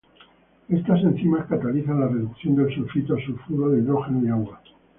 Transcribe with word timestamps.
Estas 0.67 1.03
enzimas 1.03 1.45
catalizan 1.45 1.99
la 1.99 2.07
reducción 2.07 2.55
del 2.55 2.73
sulfito 2.73 3.13
a 3.13 3.23
sulfuro 3.23 3.69
de 3.69 3.81
hidrógeno 3.83 4.25
y 4.25 4.29
agua. 4.31 4.59